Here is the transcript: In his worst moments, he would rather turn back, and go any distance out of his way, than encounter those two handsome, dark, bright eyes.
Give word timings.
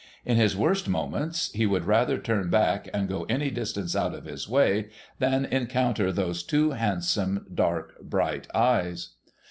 In 0.25 0.35
his 0.37 0.57
worst 0.57 0.89
moments, 0.89 1.51
he 1.53 1.67
would 1.67 1.85
rather 1.85 2.17
turn 2.17 2.49
back, 2.49 2.89
and 2.91 3.07
go 3.07 3.27
any 3.29 3.51
distance 3.51 3.95
out 3.95 4.15
of 4.15 4.25
his 4.25 4.49
way, 4.49 4.89
than 5.19 5.45
encounter 5.45 6.11
those 6.11 6.41
two 6.41 6.71
handsome, 6.71 7.45
dark, 7.53 7.93
bright 8.01 8.47
eyes. 8.51 9.09